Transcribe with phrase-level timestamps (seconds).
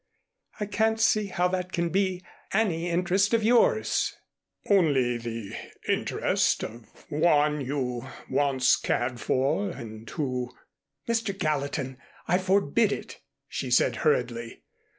[0.59, 4.15] "I can't see how that can be any interest of yours."
[4.67, 5.55] "Only the
[5.87, 10.57] interest of one you once cared for and who"
[11.07, 11.37] "Mr.
[11.37, 14.63] Gallatin, I forbid it," she said hurriedly.